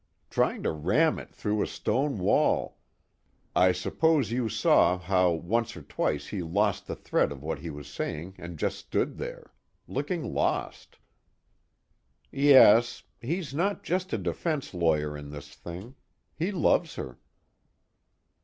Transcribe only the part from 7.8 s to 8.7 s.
saying and